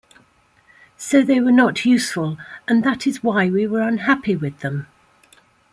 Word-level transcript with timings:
So 0.97 1.21
they 1.21 1.39
were 1.39 1.51
not 1.51 1.85
useful 1.85 2.39
and 2.67 2.83
that 2.83 3.05
is 3.05 3.21
why 3.21 3.51
we 3.51 3.67
were 3.67 3.83
unhappy 3.87 4.35
with 4.35 4.61
them. 4.61 4.87